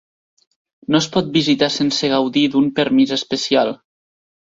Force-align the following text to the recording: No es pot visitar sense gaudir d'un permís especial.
No 0.95 1.01
es 1.03 1.09
pot 1.17 1.29
visitar 1.35 1.71
sense 1.77 2.11
gaudir 2.17 2.45
d'un 2.57 2.73
permís 2.83 3.17
especial. 3.23 3.75